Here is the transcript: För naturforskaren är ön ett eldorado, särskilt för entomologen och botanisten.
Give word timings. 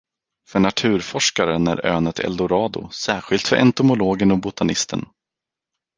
För 0.49 0.59
naturforskaren 0.59 1.67
är 1.67 1.85
ön 1.85 2.07
ett 2.07 2.19
eldorado, 2.19 2.89
särskilt 2.89 3.47
för 3.47 3.55
entomologen 3.55 4.31
och 4.31 4.39
botanisten. 4.41 5.05